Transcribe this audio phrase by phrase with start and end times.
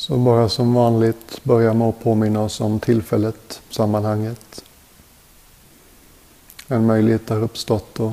[0.00, 4.64] Så bara som vanligt börja med att påminna oss om tillfället, sammanhanget.
[6.68, 8.12] En möjlighet har uppstått att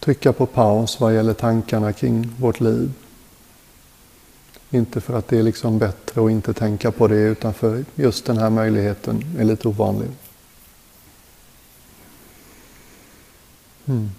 [0.00, 2.92] trycka på paus vad gäller tankarna kring vårt liv.
[4.70, 8.24] Inte för att det är liksom bättre att inte tänka på det utan för just
[8.24, 10.08] den här möjligheten är lite ovanlig.
[13.86, 14.10] Mm.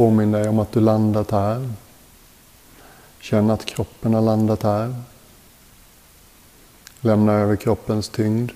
[0.00, 1.72] Påminn dig om att du landat här.
[3.20, 4.94] Känn att kroppen har landat här.
[7.00, 8.52] Lämna över kroppens tyngd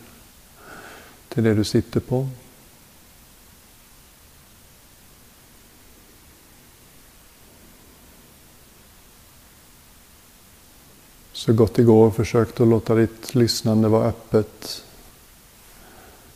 [1.29, 2.29] till det du sitter på.
[11.33, 14.85] Så gott det går, försök att låta ditt lyssnande vara öppet.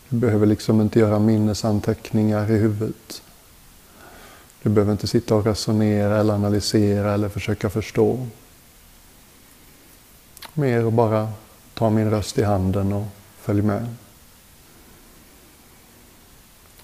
[0.09, 3.23] Du behöver liksom inte göra minnesanteckningar i huvudet.
[4.62, 8.27] Du behöver inte sitta och resonera eller analysera eller försöka förstå.
[10.55, 11.33] Mer och bara
[11.75, 13.06] ta min röst i handen och
[13.39, 13.95] följ med.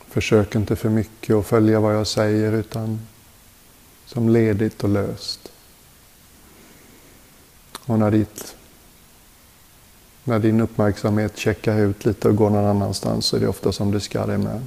[0.08, 3.00] Försök inte för mycket att följa vad jag säger utan
[4.06, 5.52] som ledigt och löst.
[7.86, 8.56] Och när, ditt,
[10.24, 13.90] när din uppmärksamhet checkar ut lite och går någon annanstans så är det ofta som
[13.90, 14.62] du ska det med.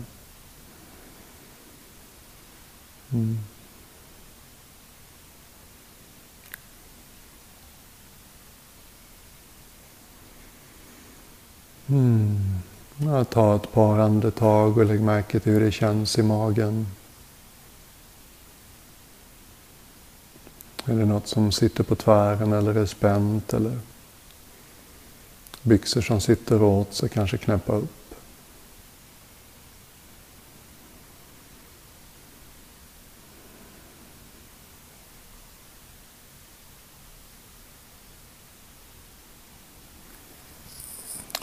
[3.12, 3.38] Mm.
[11.88, 12.60] Mm.
[12.98, 16.88] Ja, ta ett par andetag och lägg märke till hur det känns i magen.
[20.86, 23.80] Är det något som sitter på tvären eller är spänt eller
[25.62, 27.97] byxor som sitter åt så kanske knäppa upp.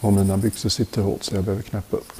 [0.05, 2.13] Och mina byxor sitter hårt så jag behöver knäppa upp.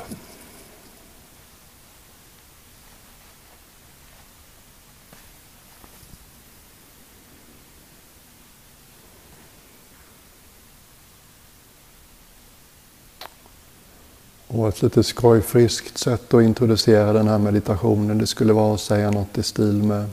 [14.47, 19.11] Och ett lite skojfriskt sätt att introducera den här meditationen det skulle vara att säga
[19.11, 20.11] något i stil med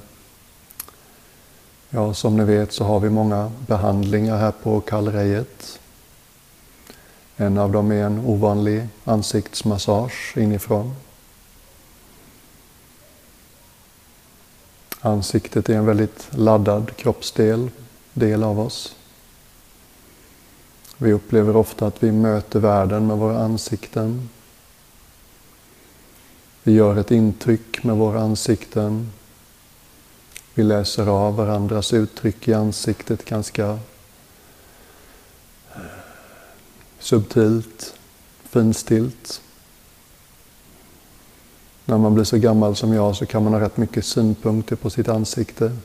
[1.90, 5.81] Ja, som ni vet så har vi många behandlingar här på Kallrejet.
[7.42, 10.96] En av dem är en ovanlig ansiktsmassage inifrån.
[15.00, 17.70] Ansiktet är en väldigt laddad kroppsdel,
[18.14, 18.96] del av oss.
[20.98, 24.30] Vi upplever ofta att vi möter världen med våra ansikten.
[26.64, 29.12] Vi gör ett intryck med våra ansikten.
[30.54, 33.80] Vi läser av varandras uttryck i ansiktet ganska
[37.02, 37.94] subtilt,
[38.44, 39.42] finstilt.
[41.86, 44.90] När man blir så gammal som jag så kan man ha rätt mycket synpunkter på
[44.90, 45.78] sitt ansikte.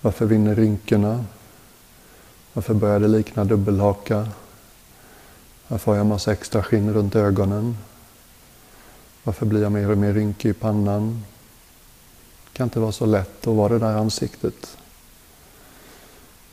[0.00, 1.24] Varför vinner rynkorna?
[2.52, 4.28] Varför börjar det likna dubbelhaka?
[5.68, 7.76] Varför har jag massa extra skinn runt ögonen?
[9.24, 11.24] Varför blir jag mer och mer rynkig i pannan?
[12.44, 14.76] Det kan inte vara så lätt att vara det där ansiktet.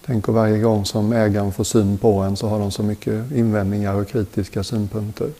[0.08, 3.32] Tänk och varje gång som ägaren får syn på en så har de så mycket
[3.32, 5.32] invändningar och kritiska synpunkter.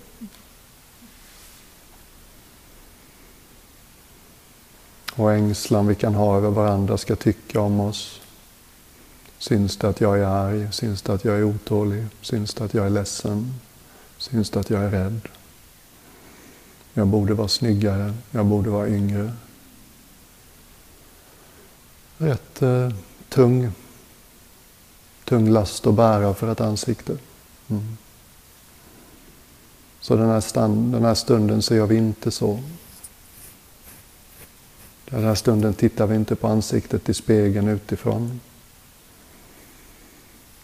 [5.14, 8.22] Och ängslan vi kan ha över varandra ska tycka om oss.
[9.38, 10.68] Syns det att jag är arg?
[10.72, 12.06] Syns det att jag är otålig?
[12.22, 13.54] Syns det att jag är ledsen?
[14.18, 15.22] Syns det att jag är rädd?
[16.94, 18.14] Jag borde vara snyggare.
[18.32, 19.34] Jag borde vara yngre.
[22.18, 22.90] Rätt eh,
[23.30, 23.72] tung
[25.28, 27.18] tung last att bära för ett ansikte.
[27.68, 27.98] Mm.
[30.00, 32.60] Så den här, stand, den här stunden så gör vi inte så.
[35.10, 38.40] Den här stunden tittar vi inte på ansiktet i spegeln utifrån.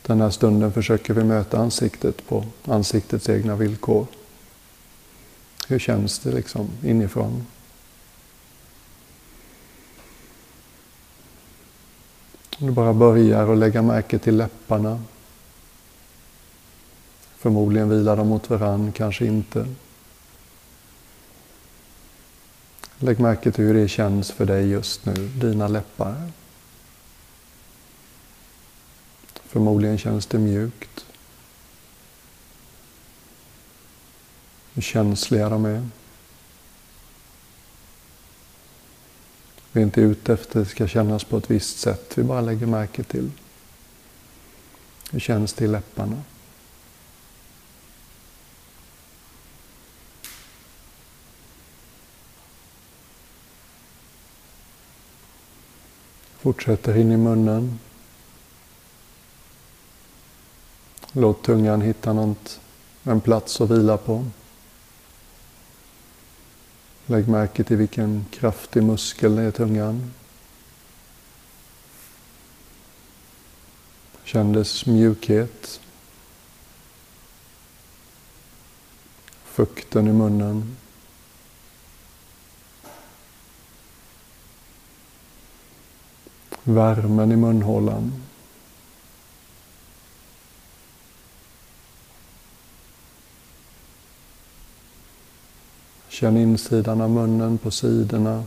[0.01, 4.07] Den här stunden försöker vi möta ansiktet på ansiktets egna villkor.
[5.67, 7.45] Hur känns det liksom inifrån?
[12.63, 15.03] Du bara börjar och lägga märke till läpparna.
[17.37, 19.67] Förmodligen vilar de mot varann, kanske inte.
[22.97, 26.31] Lägg märke till hur det känns för dig just nu, dina läppar.
[29.33, 31.05] Förmodligen känns det mjukt.
[34.73, 35.87] Hur känsliga de är.
[39.75, 42.17] Vi är inte ute efter att det ska kännas på ett visst sätt.
[42.17, 43.31] Vi bara lägger märke till
[45.11, 46.21] hur känns det i läpparna.
[56.37, 57.79] Fortsätter in i munnen.
[61.11, 62.59] Låt tungan hitta något,
[63.03, 64.25] en plats att vila på.
[67.13, 70.13] Lägg märke till vilken kraftig muskel det är i tungan.
[74.23, 75.79] Kändes mjukhet.
[79.43, 80.77] Fukten i munnen.
[86.63, 88.22] Värmen i munhålan.
[96.13, 98.43] Känn insidan av munnen på sidorna.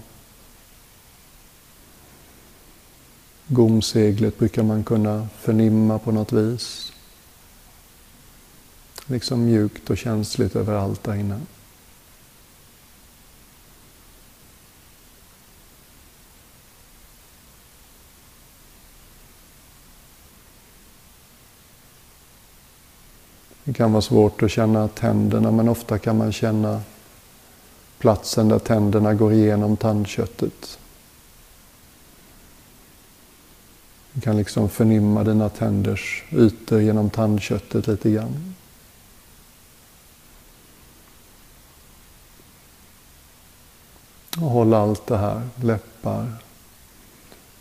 [3.47, 6.93] Gomseglet brukar man kunna förnimma på något vis.
[9.07, 11.41] Liksom mjukt och känsligt överallt där inne.
[23.65, 26.83] Det kan vara svårt att känna tänderna men ofta kan man känna
[27.99, 30.79] platsen där tänderna går igenom tandköttet.
[34.13, 38.55] Du kan liksom förnimma dina tänders ytor genom tandköttet lite grann.
[44.41, 46.33] Och håll allt det här, läppar,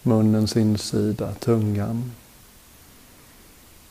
[0.01, 2.11] munnens insida, tungan,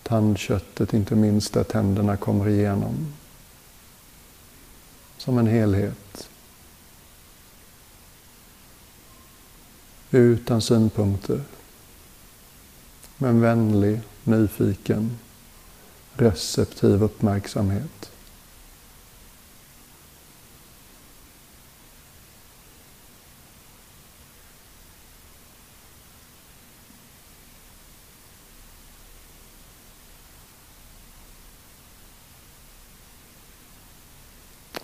[0.03, 3.15] tandköttet, inte minst där tänderna kommer igenom.
[5.19, 6.29] Som en helhet.
[10.15, 11.41] Utan synpunkter.
[13.19, 15.19] Men vänlig, nyfiken,
[16.13, 18.11] receptiv uppmärksamhet.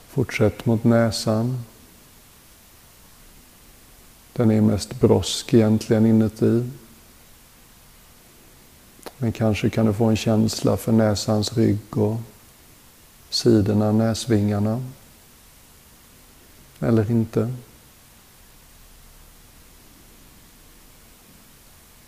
[0.08, 1.64] Fortsätt mot näsan.
[4.40, 6.70] Den är mest brosk egentligen inuti.
[9.18, 12.16] Men kanske kan du få en känsla för näsans rygg och
[13.30, 14.82] sidorna, näsvingarna.
[16.78, 17.54] Eller inte.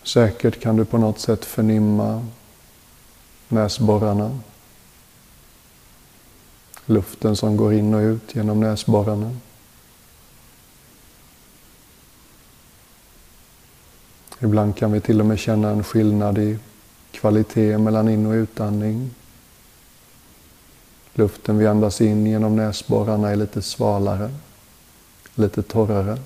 [0.03, 2.27] Säkert kan du på något sätt förnimma
[3.49, 4.39] näsborrarna.
[6.87, 9.37] Luften som går in och ut genom näsborrarna.
[14.43, 16.59] Ibland kan vi till och med känna en skillnad i
[17.11, 19.11] kvalitet mellan in och utandning.
[21.15, 24.31] Luften vi andas in genom näsborrarna är lite svalare,
[25.35, 26.19] lite torrare.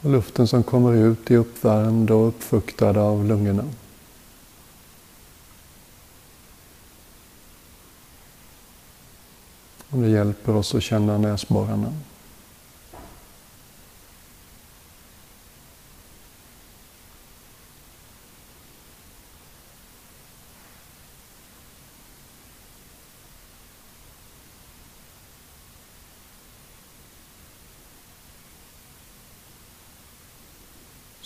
[0.00, 3.64] Och luften som kommer ut är uppvärmd och uppfuktad av lungorna.
[9.90, 11.92] Och det hjälper oss att känna näsborrarna.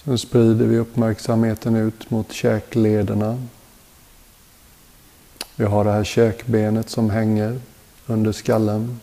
[0.09, 3.43] Nu sprider vi uppmärksamheten ut mot käklederna.
[5.57, 7.61] Vi har det här käkbenet som hänger
[8.07, 9.01] under skallen.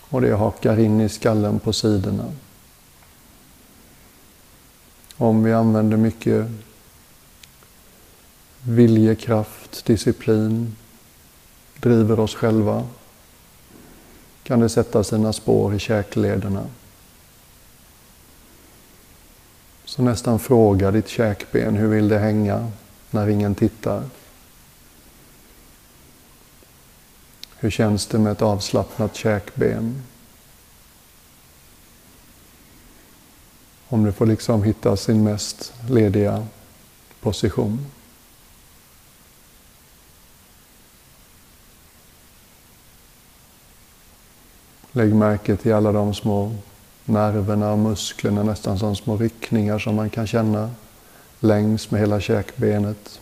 [0.00, 2.32] Och det hakar in i skallen på sidorna.
[5.16, 6.46] Om vi använder mycket
[8.62, 10.76] viljekraft, disciplin,
[11.80, 12.86] driver oss själva
[14.42, 16.66] kan det sätta sina spår i käklederna.
[20.00, 22.70] Så nästan fråga ditt käkben, hur vill det hänga
[23.10, 24.02] när ingen tittar?
[27.58, 30.02] Hur känns det med ett avslappnat käkben?
[33.88, 36.46] Om du får liksom hitta sin mest lediga
[37.20, 37.86] position.
[44.92, 46.56] Lägg märke till alla de små
[47.10, 50.70] nerverna och musklerna, nästan som små ryckningar som man kan känna
[51.40, 53.20] längs med hela käkbenet.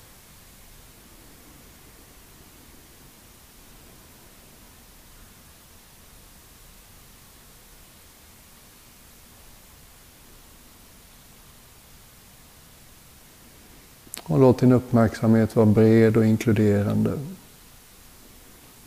[14.23, 17.19] Och låt din uppmärksamhet vara bred och inkluderande.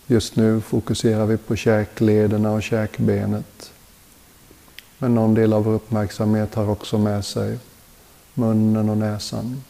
[0.08, 3.72] Just nu fokuserar vi på käklederna och käkbenet.
[5.02, 7.60] Men någon del av vår uppmärksamhet har också med sig
[8.34, 9.64] munnen och näsan.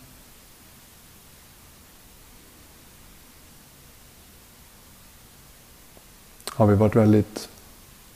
[6.49, 7.49] Har vi varit väldigt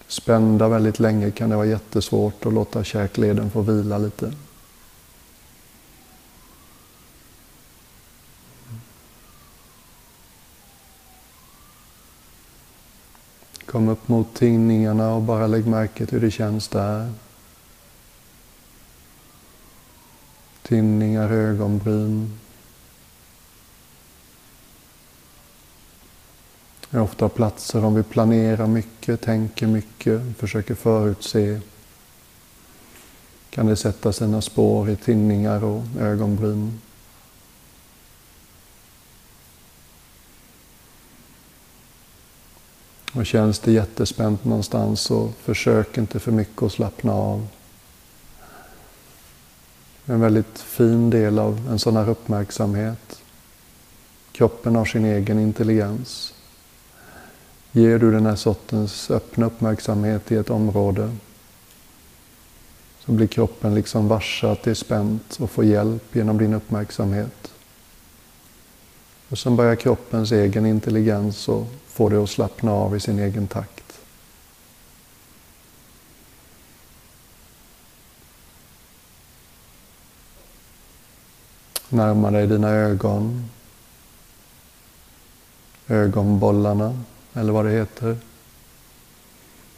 [0.07, 4.33] spända väldigt länge kan det vara jättesvårt att låta käkleden få vila lite.
[13.75, 17.13] Kom upp mot tinningarna och bara lägg märke till hur det känns där.
[20.61, 22.39] Tinningar, ögonbryn.
[26.89, 31.59] Det är ofta platser om vi planerar mycket, tänker mycket, försöker förutse.
[33.49, 36.81] Kan det sätta sina spår i tinningar och ögonbryn.
[43.15, 47.47] Och känns det jättespänt någonstans så försök inte för mycket att slappna av.
[50.05, 53.21] En väldigt fin del av en sån här uppmärksamhet.
[54.31, 56.33] Kroppen har sin egen intelligens.
[57.71, 61.15] Ger du den här sortens öppna uppmärksamhet i ett område
[63.05, 67.53] så blir kroppen liksom varse att det är spänt och får hjälp genom din uppmärksamhet.
[69.29, 73.47] Och sen börjar kroppens egen intelligens att få det att slappna av i sin egen
[73.47, 73.99] takt.
[81.89, 83.49] Närma dig dina ögon,
[85.87, 88.17] ögonbollarna eller vad det heter.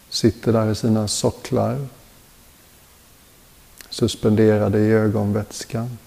[0.10, 1.88] Sitter där i sina socklar,
[3.90, 5.98] suspenderade i ögonvätskan.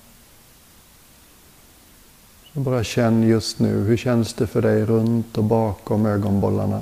[2.52, 6.80] Bara känn just nu, hur känns det för dig runt och bakom ögonbollarna?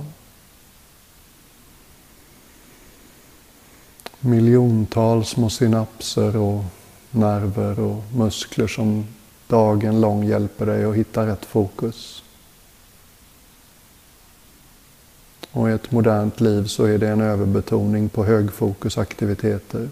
[4.21, 6.65] Miljontals små synapser och
[7.11, 9.07] nerver och muskler som
[9.47, 12.23] dagen lång hjälper dig att hitta rätt fokus.
[15.51, 19.89] Och i ett modernt liv så är det en överbetoning på högfokusaktiviteter.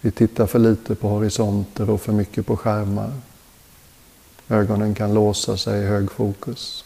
[0.00, 3.12] Vi tittar för lite på horisonter och för mycket på skärmar.
[4.50, 6.84] Ögonen kan låsa sig i hög fokus.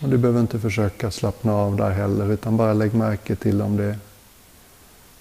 [0.00, 3.76] Och du behöver inte försöka slappna av där heller, utan bara lägg märke till om
[3.76, 3.98] det är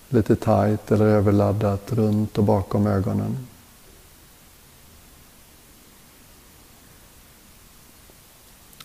[0.09, 3.47] lite tajt eller överladdat runt och bakom ögonen.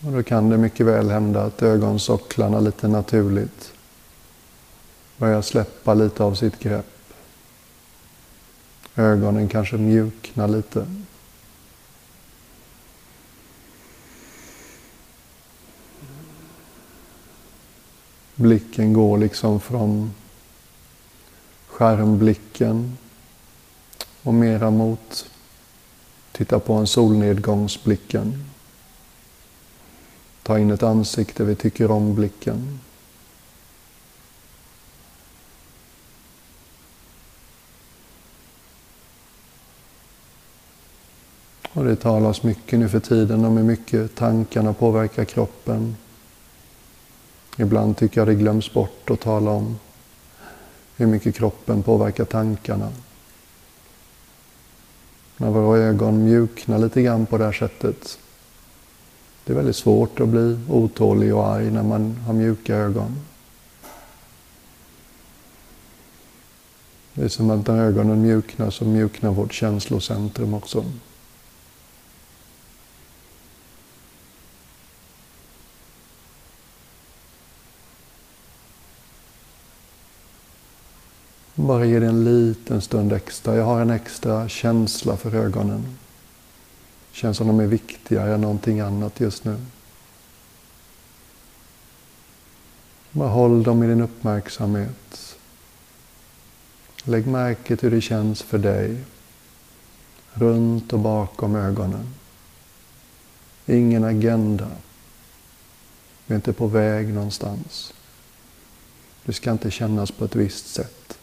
[0.01, 3.73] Och då kan det mycket väl hända att ögonsocklarna lite naturligt
[5.17, 6.85] börjar släppa lite av sitt grepp.
[8.95, 10.87] Ögonen kanske mjuknar lite.
[18.35, 20.13] Blicken går liksom från
[21.67, 22.97] skärmblicken
[24.23, 25.29] och mera mot
[26.31, 28.49] titta på en solnedgångsblicken.
[30.43, 32.79] Ta in ett ansikte vi tycker om blicken.
[41.73, 45.95] Och det talas mycket nu för tiden om hur mycket tankarna påverkar kroppen.
[47.57, 49.79] Ibland tycker jag det glöms bort att tala om
[50.95, 52.91] hur mycket kroppen påverkar tankarna.
[55.37, 58.17] När våra ögon mjuknar lite grann på det här sättet.
[59.45, 63.19] Det är väldigt svårt att bli otålig och arg när man har mjuka ögon.
[67.13, 70.85] Det är som att när ögonen mjuknar så mjuknar vårt känslocentrum också.
[81.63, 83.55] Bara ge det en liten stund extra.
[83.55, 85.97] Jag har en extra känsla för ögonen.
[87.11, 89.57] Känns som de är viktigare än någonting annat just nu.
[93.11, 95.35] Bara håll dem i din uppmärksamhet.
[97.03, 98.97] Lägg märke till hur det känns för dig.
[100.33, 102.13] Runt och bakom ögonen.
[103.65, 104.67] Ingen agenda.
[106.25, 107.93] Vi är inte på väg någonstans.
[109.25, 111.17] Det ska inte kännas på ett visst sätt.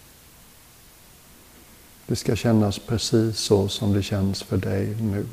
[2.10, 5.26] Det ska kännas precis så som det känns för dig nu.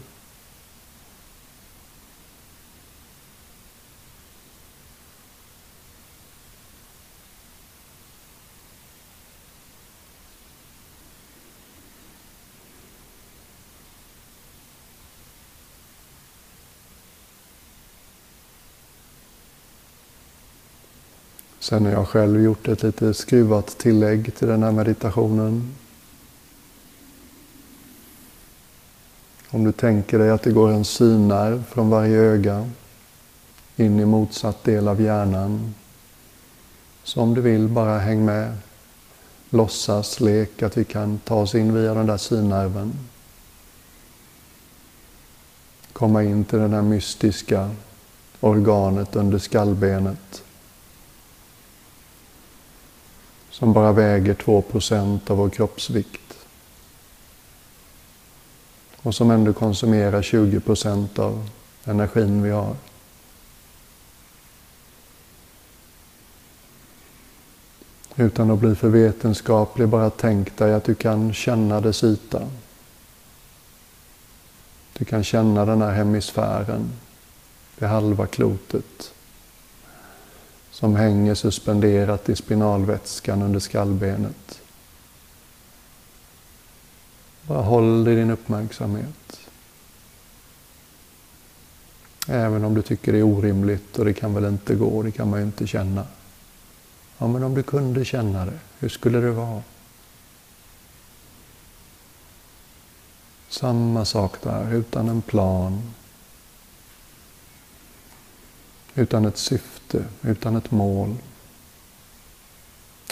[21.60, 25.76] Sen har jag själv gjort ett lite skruvat tillägg till den här meditationen
[29.52, 32.70] Om du tänker dig att det går en synnerv från varje öga
[33.76, 35.76] in i motsatt del av hjärnan.
[37.04, 38.58] Så om du vill, bara häng med.
[39.50, 42.94] Låtsas, lek att vi kan ta oss in via den där synnerven.
[45.94, 47.70] Komma in till det där mystiska
[48.40, 50.44] organet under skallbenet.
[53.50, 56.37] Som bara väger 2% av vår kroppsvikt.
[59.08, 61.50] Och som ändå konsumerar 20% av
[61.84, 62.76] energin vi har.
[68.16, 72.42] Utan att bli för vetenskaplig, bara tänk dig att du kan känna dess yta.
[74.98, 76.92] Du kan känna den här hemisfären,
[77.78, 79.14] det halva klotet
[80.72, 84.62] som hänger suspenderat i spinalvätskan under skallbenet.
[87.48, 89.40] Bara håll i din uppmärksamhet.
[92.28, 95.30] Även om du tycker det är orimligt och det kan väl inte gå, det kan
[95.30, 96.06] man ju inte känna.
[97.18, 99.64] Ja, men om du kunde känna det, hur skulle det vara?
[103.50, 105.94] Samma sak där, utan en plan.
[108.96, 111.16] Utan ett syfte, utan ett mål.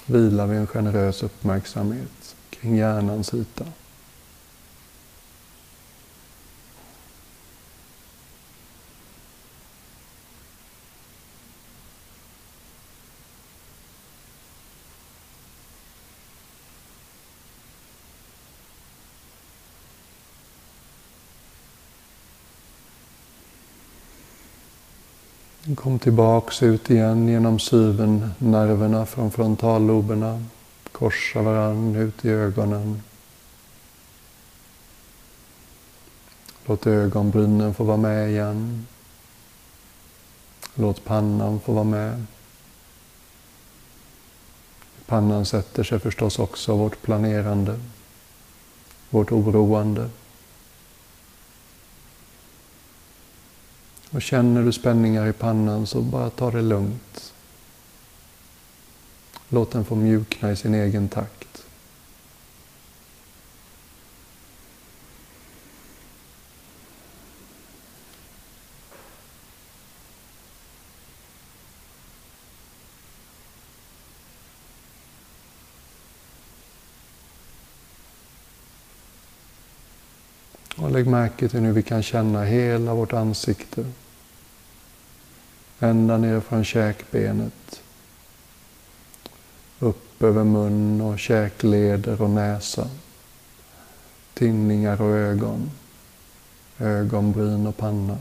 [0.06, 3.66] Vilar vi en generös uppmärksamhet kring hjärnans yta.
[25.86, 30.44] Kom tillbaks ut igen genom syvennerverna från frontalloberna.
[30.92, 33.02] Korsa varann ut i ögonen.
[36.66, 38.88] Låt ögonbrynen få vara med igen.
[40.76, 42.26] Låt pannan få vara med.
[45.06, 47.80] pannan sätter sig förstås också vårt planerande,
[49.10, 50.10] vårt oroande.
[54.16, 57.34] Och känner du spänningar i pannan så bara ta det lugnt.
[59.50, 61.66] Låt den få mjukna i sin egen takt.
[80.78, 83.86] Och lägg märke till hur vi kan känna hela vårt ansikte
[85.80, 87.82] ända ner från käkbenet.
[89.80, 92.90] Upp över mun och käkleder och näsa.
[94.34, 95.72] Tinningar och ögon.
[96.80, 98.18] Ögonbryn och panna.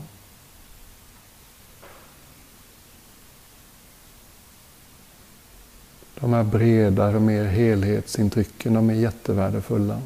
[6.19, 10.01] De här bredare, mer helhetsintrycken, de är jättevärdefulla.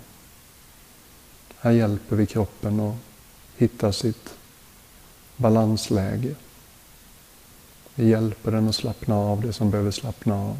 [1.60, 2.96] Här hjälper vi kroppen att
[3.58, 4.34] hitta sitt
[5.38, 6.36] balansläge.
[8.00, 10.58] Vi hjälper den att slappna av det som behöver slappna av.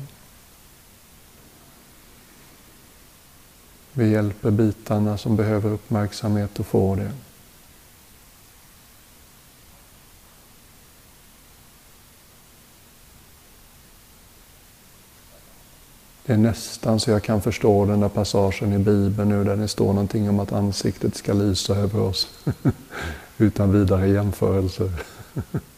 [3.94, 7.12] Vi hjälper bitarna som behöver uppmärksamhet att få det.
[16.26, 19.68] Det är nästan så jag kan förstå den där passagen i Bibeln nu där det
[19.68, 22.28] står någonting om att ansiktet ska lysa över oss.
[23.38, 24.92] Utan vidare jämförelser.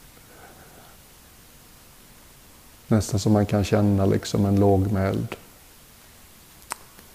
[2.92, 5.36] Nästan som man kan känna liksom en lågmäld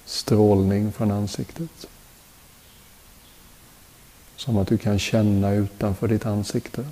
[0.04, 1.86] strålning från ansiktet.
[4.36, 6.86] Som att du kan känna utanför ditt ansikte.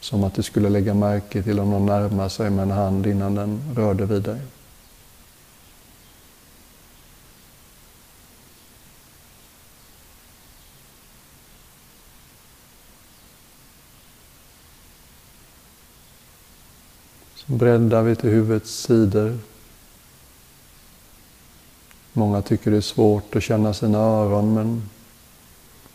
[0.00, 3.34] Som att du skulle lägga märke till om någon närmar sig med en hand innan
[3.34, 4.40] den rörde vid dig.
[17.48, 19.38] Breddar vi till huvudets sidor.
[22.12, 24.82] Många tycker det är svårt att känna sina öron men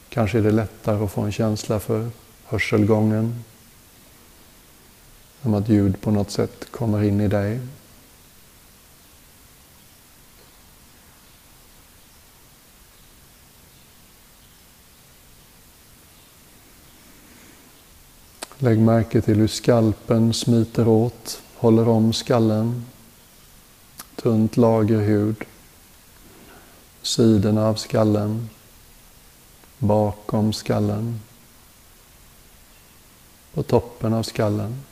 [0.10, 2.10] kanske är det lättare att få en känsla för
[2.46, 3.44] hörselgången.
[5.42, 7.60] Som att ljud på något sätt kommer in i dig.
[18.64, 22.86] Lägg märke till hur skalpen smiter åt håller om skallen,
[24.16, 25.36] tunt lager hud,
[27.02, 28.50] sidorna av skallen,
[29.78, 31.20] bakom skallen,
[33.54, 34.84] på toppen av skallen.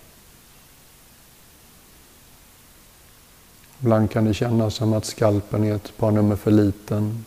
[3.80, 7.26] Ibland kan det kännas som att skalpen är ett par nummer för liten.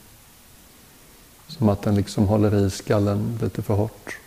[1.46, 4.18] Som att den liksom håller i skallen lite för hårt.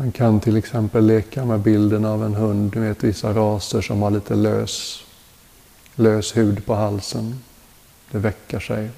[0.00, 2.72] Man kan till exempel leka med bilden av en hund.
[2.72, 5.04] Du vet vissa raser som har lite lös,
[5.94, 7.42] lös hud på halsen.
[8.10, 8.90] Det väcker sig.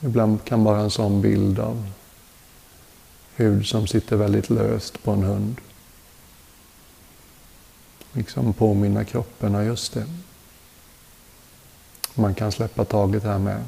[0.00, 1.86] Ibland kan bara en sån bild av
[3.36, 5.56] hud som sitter väldigt löst på en hund
[8.12, 10.06] liksom påminna kroppen om just det.
[12.14, 13.64] Man kan släppa taget här med.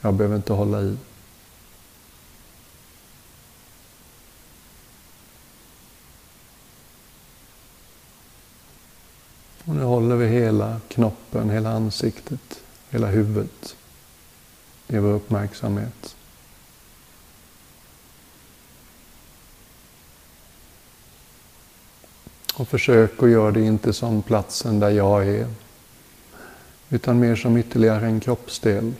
[0.00, 0.96] Jag behöver inte hålla i.
[9.64, 13.76] Och nu håller vi hela knoppen, hela ansiktet, hela huvudet
[14.88, 16.16] i vår uppmärksamhet.
[22.54, 25.48] Och försök att göra det inte som platsen där jag är,
[26.90, 28.92] utan mer som ytterligare en kroppsdel.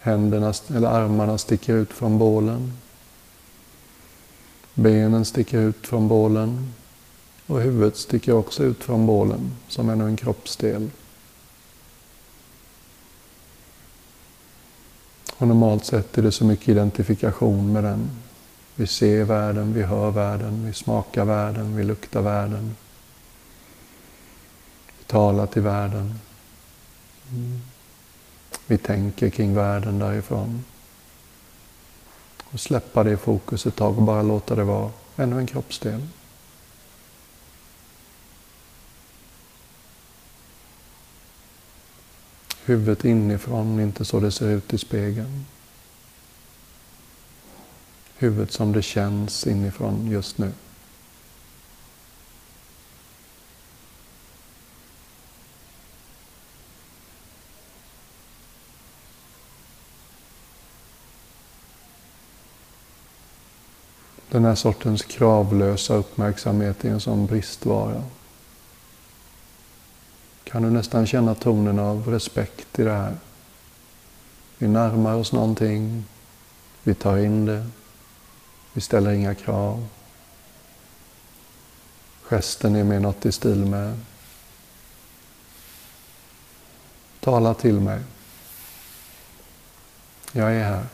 [0.00, 2.72] Händerna eller armarna sticker ut från bålen.
[4.74, 6.72] Benen sticker ut från bålen.
[7.50, 10.90] Och huvudet sticker också ut från bålen som ännu en kroppsdel.
[15.36, 18.10] Och normalt sett är det så mycket identifikation med den.
[18.74, 22.76] Vi ser världen, vi hör världen, vi smakar världen, vi luktar världen.
[24.98, 26.14] Vi talar till världen.
[28.66, 30.64] Vi tänker kring världen därifrån.
[32.50, 36.00] Och släppa det fokus ett tag och bara låta det vara ännu en kroppsdel.
[42.64, 45.46] Huvudet inifrån, inte så det ser ut i spegeln.
[48.16, 50.52] Huvudet som det känns inifrån just nu.
[64.30, 68.02] Den här sortens kravlösa uppmärksamhet är en sån bristvara
[70.50, 73.16] kan du nästan känna tonen av respekt i det här.
[74.58, 76.04] Vi närmar oss någonting,
[76.82, 77.66] vi tar in det,
[78.72, 79.86] vi ställer inga krav.
[82.28, 84.00] Gesten är mer något i stil med
[87.20, 88.00] Tala till mig.
[90.32, 90.86] Jag är här.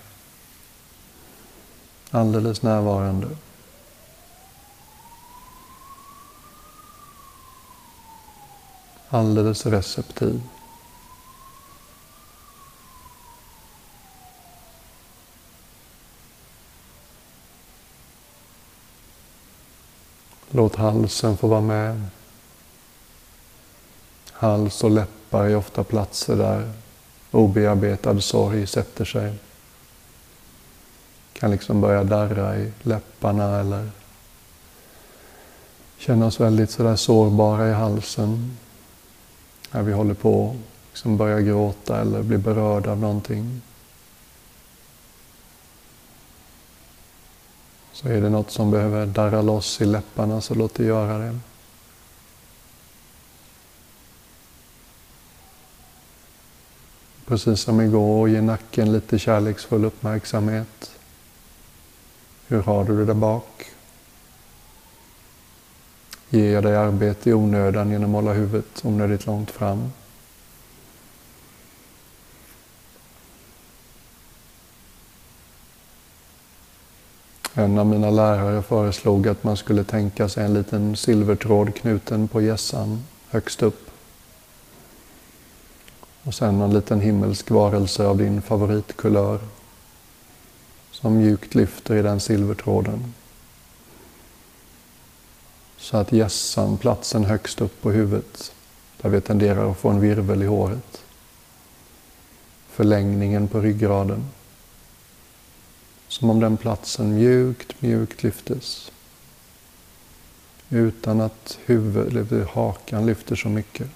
[2.10, 3.28] Alldeles närvarande.
[9.08, 10.42] Alldeles receptiv.
[20.50, 22.02] Låt halsen få vara med.
[24.32, 26.72] Hals och läppar är ofta platser där
[27.30, 29.34] obearbetad sorg sätter sig.
[31.32, 33.90] Kan liksom börja darra i läpparna eller
[35.98, 38.56] kännas väldigt sådär sårbara i halsen
[39.70, 40.56] när vi håller på att
[40.90, 43.62] liksom börja gråta eller blir berörda av någonting.
[47.92, 51.38] Så är det något som behöver darra loss i läpparna så låt det göra det.
[57.26, 60.90] Precis som igår, ge nacken lite kärleksfull uppmärksamhet.
[62.46, 63.75] Hur har du det där bak?
[66.30, 69.92] Ger jag dig arbete i onödan genom att hålla huvudet onödigt långt fram?
[77.54, 82.40] En av mina lärare föreslog att man skulle tänka sig en liten silvertråd knuten på
[82.42, 83.90] gässan högst upp.
[86.22, 89.38] Och sen en liten himmelsk varelse av din favoritkulör
[90.90, 93.14] som mjukt lyfter i den silvertråden.
[95.86, 98.52] Så att gässan, platsen högst upp på huvudet,
[99.02, 101.04] där vi tenderar att få en virvel i håret.
[102.68, 104.24] Förlängningen på ryggraden.
[106.08, 108.92] Som om den platsen mjukt, mjukt lyftes.
[110.68, 113.88] Utan att huvudet, eller hakan lyfter så mycket.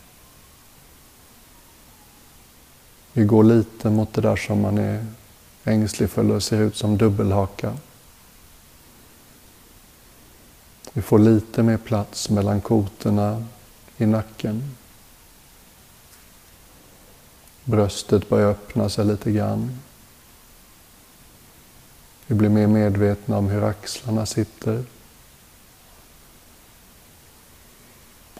[3.12, 5.06] Vi går lite mot det där som man är
[5.64, 7.76] ängslig för och ser ut som dubbelhaka.
[10.92, 13.44] Vi får lite mer plats mellan kotorna
[13.96, 14.76] i nacken.
[17.64, 19.78] Bröstet börjar öppna sig lite grann.
[22.26, 24.84] Vi blir mer medvetna om hur axlarna sitter.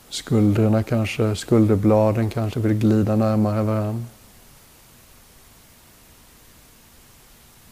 [0.09, 4.05] Skuldrorna kanske, skulderbladen kanske vill glida närmare varandra.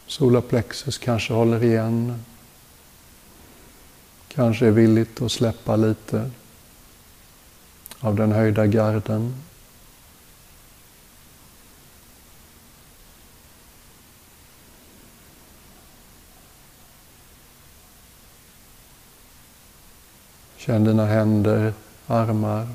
[0.07, 2.23] Solarplexus kanske håller igen.
[4.35, 6.31] Kanske är villigt att släppa lite
[7.99, 9.35] av den höjda garden.
[20.57, 21.73] Känn dina händer,
[22.07, 22.67] armar.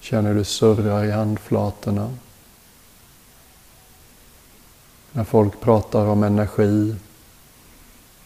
[0.00, 2.14] Känn hur du surrar i handflatorna.
[5.12, 6.96] När folk pratar om energi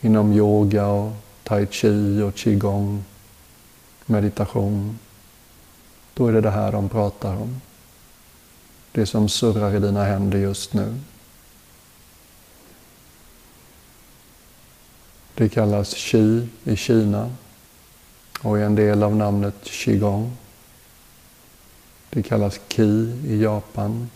[0.02, 1.12] inom yoga och
[1.42, 3.04] tai chi och qigong,
[4.06, 4.98] meditation,
[6.14, 7.60] då är det det här de pratar om.
[8.92, 11.00] Det som surrar i dina händer just nu.
[15.34, 17.30] Det kallas qi i Kina
[18.42, 20.36] och är en del av namnet qigong.
[22.10, 24.10] Det kallas ki i Japan.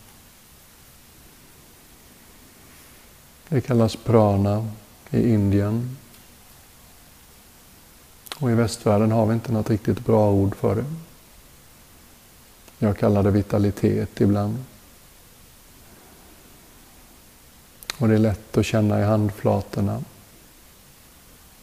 [3.49, 4.67] Det kallas prana
[5.11, 5.97] i Indien.
[8.39, 10.85] Och i västvärlden har vi inte något riktigt bra ord för det.
[12.79, 14.63] Jag kallar det vitalitet ibland.
[17.97, 20.03] Och det är lätt att känna i handflatorna.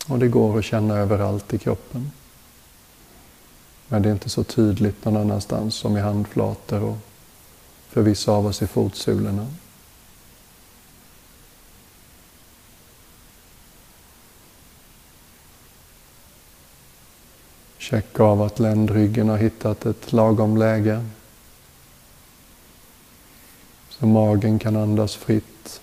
[0.09, 2.11] Och det går att känna överallt i kroppen.
[3.89, 6.97] Men det är inte så tydligt någon annanstans som i handflator och
[7.89, 9.47] för vissa av oss i fotsulorna.
[17.85, 21.05] Checka av att ländryggen har hittat ett lagom läge.
[23.89, 25.81] Så magen kan andas fritt.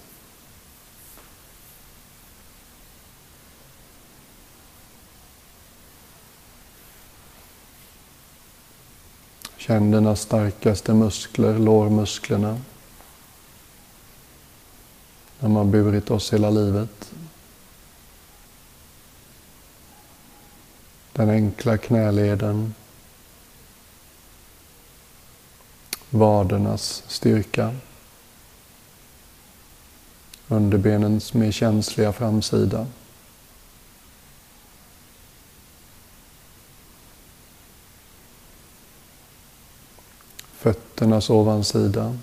[9.57, 12.61] Känn dina starkaste muskler, lårmusklerna.
[15.39, 17.11] De har burit oss hela livet.
[21.13, 22.75] Den enkla knäleden.
[26.09, 27.75] Vadernas styrka.
[30.47, 32.87] Underbenens mer känsliga framsida.
[40.51, 42.17] Fötternas ovansida.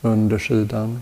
[0.00, 1.00] Undersidan.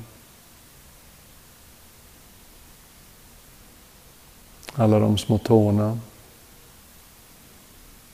[4.78, 5.98] Alla de små tårna.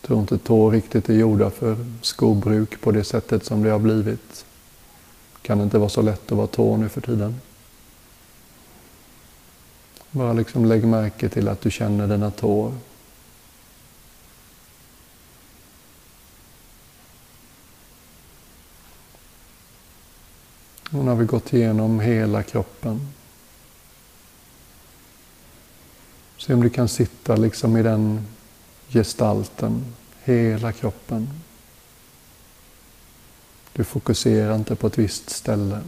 [0.01, 3.79] Jag tror inte tår riktigt är gjorda för skobruk på det sättet som det har
[3.79, 4.45] blivit.
[5.43, 7.41] Kan inte vara så lätt att vara tå nu för tiden.
[10.11, 12.73] Bara liksom lägg märke till att du känner dina tår.
[20.91, 23.09] Och nu har vi gått igenom hela kroppen.
[26.43, 28.27] Se om du kan sitta liksom i den
[28.89, 29.85] gestalten,
[30.25, 31.29] hela kroppen.
[33.73, 35.81] Du fokuserar inte på ett visst ställe.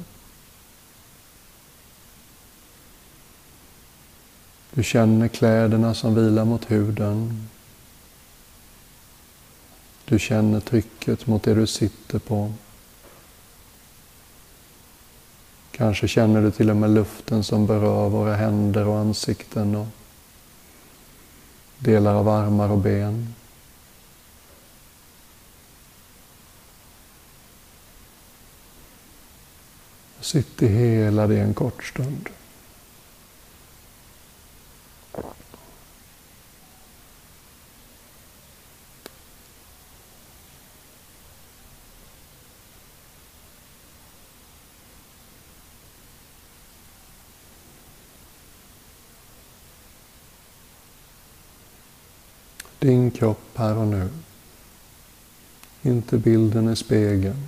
[4.75, 7.49] Du känner kläderna som vilar mot huden.
[10.05, 12.53] Du känner trycket mot det du sitter på.
[15.71, 19.87] Kanske känner du till och med luften som berör våra händer och ansikten och
[21.85, 23.35] delar av armar och ben.
[30.21, 32.29] Sitt i hela det en kort stund.
[52.85, 54.09] Din kropp här och nu.
[55.83, 57.47] Inte bilden i spegeln.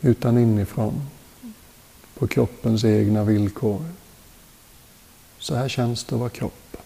[0.00, 1.08] Utan inifrån.
[2.14, 3.84] På kroppens egna villkor.
[5.38, 6.76] Så här känns det att vara kropp.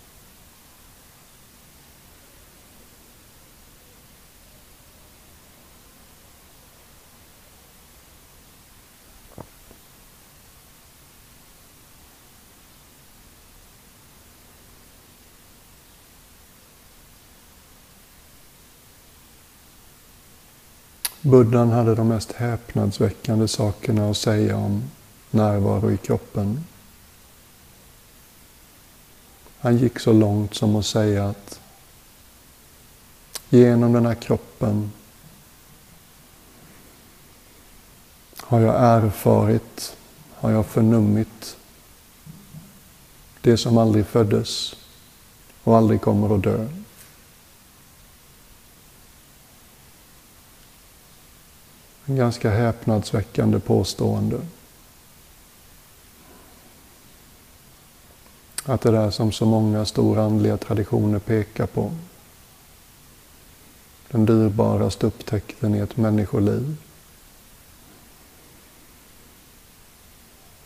[21.28, 24.82] Buddhan hade de mest häpnadsväckande sakerna att säga om
[25.30, 26.64] närvaro i kroppen.
[29.60, 31.60] Han gick så långt som att säga att
[33.48, 34.92] genom den här kroppen
[38.36, 39.96] har jag erfarit,
[40.34, 41.56] har jag förnummit
[43.40, 44.76] det som aldrig föddes
[45.64, 46.68] och aldrig kommer att dö.
[52.08, 54.40] En ganska häpnadsväckande påstående.
[58.64, 61.92] Att det där som så många stora andliga traditioner pekar på.
[64.10, 66.76] Den dyrbaraste upptäckten i ett människoliv.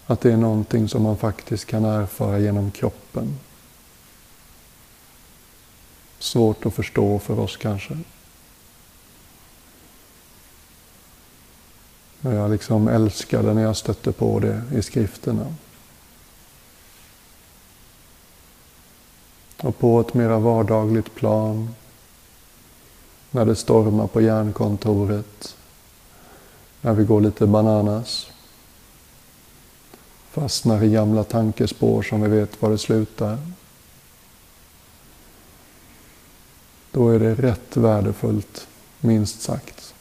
[0.06, 3.38] Att det är någonting som man faktiskt kan erfara genom kroppen.
[6.18, 7.98] Svårt att förstå för oss kanske.
[12.22, 15.54] Och jag liksom älskade när jag stötte på det i skrifterna.
[19.62, 21.74] Och på ett mera vardagligt plan,
[23.30, 25.56] när det stormar på järnkontoret,
[26.80, 28.30] när vi går lite bananas,
[30.30, 33.38] fastnar i gamla tankespår som vi vet var det slutar.
[36.90, 38.68] Då är det rätt värdefullt,
[39.00, 39.91] minst sagt,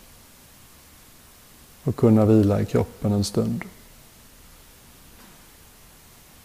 [1.84, 3.64] och kunna vila i kroppen en stund.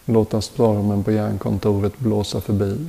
[0.05, 2.87] Låta stormen på järnkontoret blåsa förbi.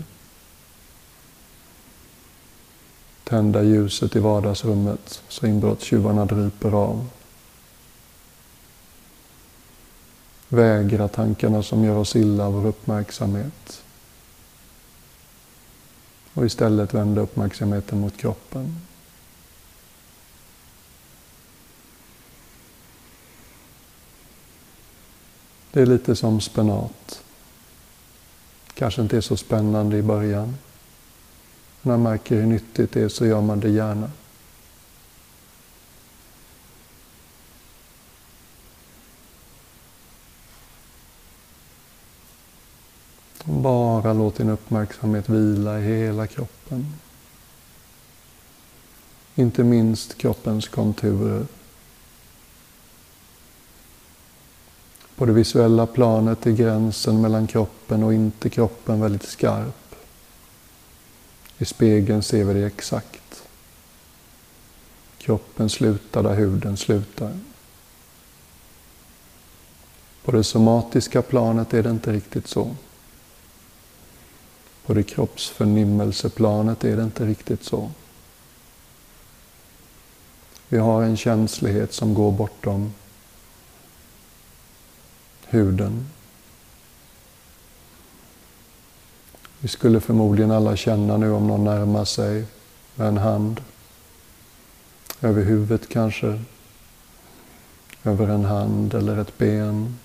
[3.25, 7.07] Tända ljuset i vardagsrummet så inbrottstjuvarna dryper av.
[10.49, 13.83] Vägra tankarna som gör oss illa vår uppmärksamhet.
[16.35, 18.88] Och istället vända uppmärksamheten mot kroppen.
[25.79, 27.23] Det är lite som spenat.
[28.75, 30.57] Kanske inte är så spännande i början.
[31.83, 34.11] När man märker hur nyttigt det är så gör man det gärna.
[43.45, 46.95] Bara låt din uppmärksamhet vila i hela kroppen.
[49.35, 51.47] Inte minst kroppens konturer.
[55.19, 59.95] På det visuella planet är gränsen mellan kroppen och inte kroppen väldigt skarp.
[61.59, 63.43] I spegeln ser vi det exakt.
[65.19, 67.39] Kroppen slutar där huden slutar.
[70.25, 72.77] På det somatiska planet är det inte riktigt så.
[74.87, 77.91] På det kroppsförnimmelseplanet är det inte riktigt så.
[80.69, 82.93] Vi har en känslighet som går bortom
[85.49, 86.07] huden.
[89.61, 92.45] Vi skulle förmodligen alla känna nu om någon närmar sig
[92.95, 93.61] med en hand.
[95.21, 96.45] Över huvudet kanske.
[98.05, 99.99] Över en hand eller ett ben.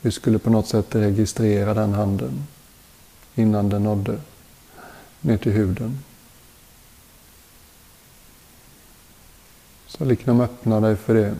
[0.00, 2.46] Vi skulle på något sätt registrera den handen
[3.34, 4.20] innan den nådde
[5.20, 5.98] ner till huden.
[9.86, 11.36] Så liksom öppna dig för det.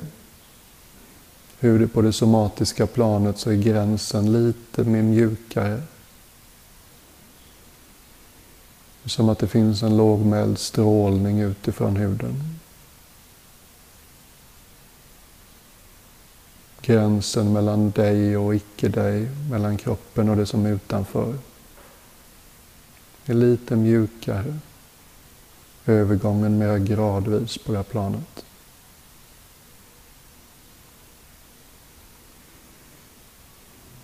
[1.63, 5.83] Hur det på det somatiska planet så är gränsen lite mer mjukare.
[9.05, 12.59] Som att det finns en lågmäld strålning utifrån huden.
[16.83, 21.35] Gränsen mellan dig och icke dig, mellan kroppen och det som är utanför
[23.27, 24.59] är lite mjukare.
[25.87, 28.45] Övergången mer gradvis på det här planet.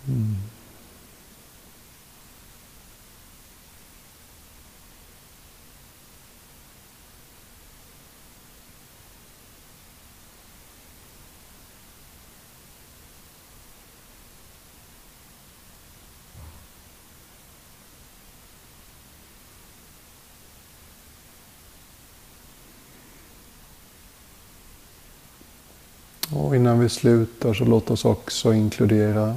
[0.07, 0.35] Mm.
[26.29, 29.35] Och innan vi slutar så låt oss också inkludera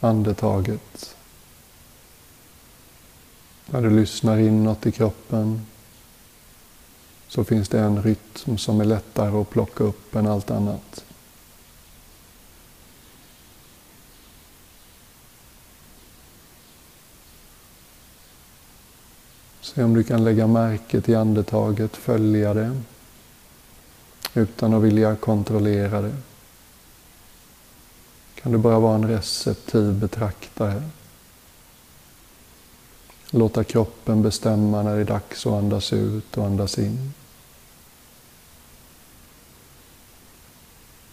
[0.00, 1.16] andetaget.
[3.66, 5.66] När du lyssnar inåt i kroppen
[7.28, 11.04] så finns det en rytm som är lättare att plocka upp än allt annat.
[19.60, 22.82] Se om du kan lägga märke till andetaget, följa det.
[24.34, 26.16] utan att vilja kontrollera det.
[28.46, 30.82] Kan du bara vara en receptiv betraktare.
[33.30, 37.12] Låta kroppen bestämma när det är dags att andas ut och andas in.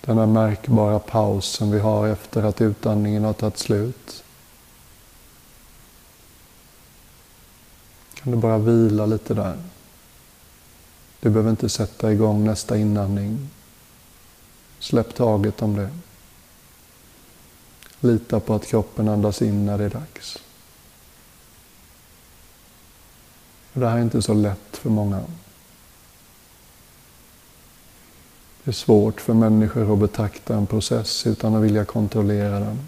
[0.02, 4.24] Den här märkbara pausen vi har efter att utandningen har tagit slut.
[8.14, 9.64] Kan du bara vila lite där.
[11.20, 13.50] Du behöver inte sätta igång nästa inandning.
[14.80, 15.90] Släpp taget om det.
[18.04, 20.38] Lita på att kroppen andas in när det är dags.
[23.74, 25.22] Det här är inte så lätt för många.
[28.64, 32.80] Det är svårt för människor att betrakta en process utan att vilja kontrollera den.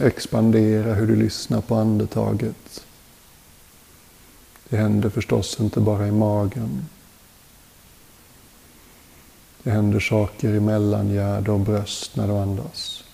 [0.00, 2.84] Expandera hur du lyssnar på andetaget.
[4.68, 6.86] Det händer förstås inte bara i magen.
[9.62, 13.04] Det händer saker i mellangärde och bröst när du andas.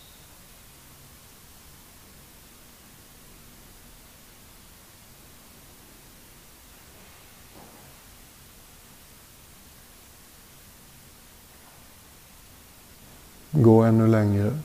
[13.51, 14.59] Gå ännu längre.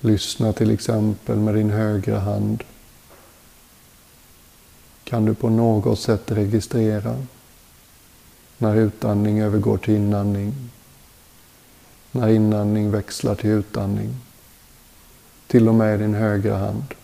[0.00, 2.64] Lyssna till exempel med din högra hand.
[5.04, 7.26] Kan du på något sätt registrera
[8.58, 10.70] när utandning övergår till inandning?
[12.12, 14.16] När inandning växlar till utandning?
[15.46, 16.94] Till och med din högra hand.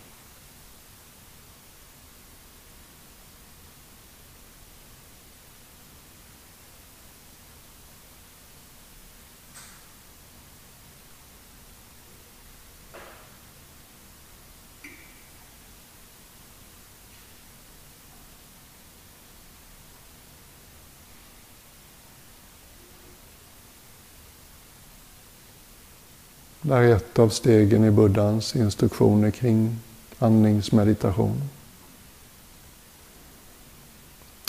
[26.67, 29.79] Det här är ett av stegen i Buddhas instruktioner kring
[30.19, 31.41] andningsmeditation.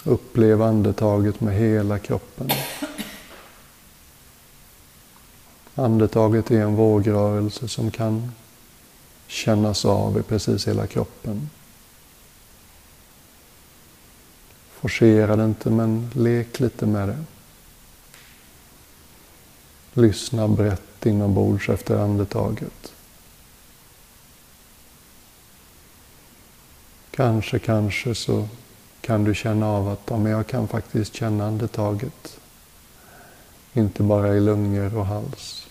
[0.04, 2.50] Upplev andetaget med hela kroppen.
[5.74, 8.32] Andetaget är en vågrörelse som kan
[9.26, 11.50] kännas av i precis hela kroppen.
[14.70, 17.24] Forcera det inte, men lek lite med det.
[19.92, 22.92] Lyssna brett inombords efter andetaget.
[27.10, 28.48] Kanske, kanske så
[29.00, 32.40] kan du känna av att ja, men jag kan faktiskt känna andetaget.
[33.72, 35.66] Inte bara i lungor och hals.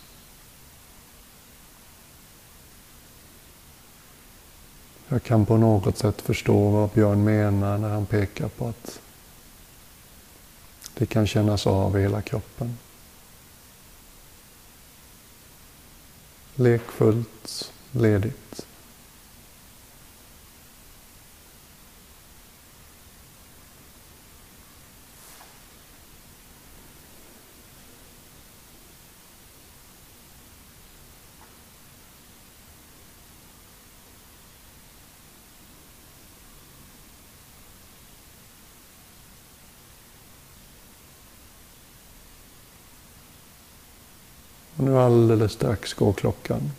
[5.08, 9.00] Jag kan på något sätt förstå vad Björn menar när han pekar på att
[10.94, 12.78] det kan kännas av i hela kroppen.
[16.58, 18.67] Lekfullt, ledigt.
[44.78, 46.72] Och nu alldeles strax går klockan.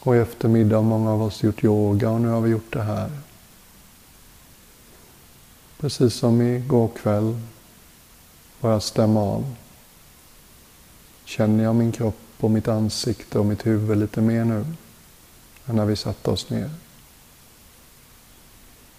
[0.00, 2.82] Och i eftermiddag har många av oss gjort yoga och nu har vi gjort det
[2.82, 3.10] här.
[5.78, 7.40] Precis som igår kväll.
[8.60, 9.54] Bara stämma av.
[11.24, 14.66] Känner jag min kropp och mitt ansikte och mitt huvud lite mer nu
[15.66, 16.70] än när vi satte oss ner?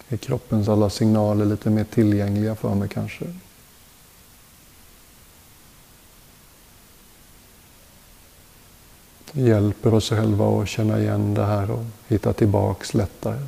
[0.08, 3.34] Är kroppens alla signaler lite mer tillgängliga för mig kanske?
[9.32, 13.38] Hjälper oss själva att känna igen det här och hitta tillbaks lättare.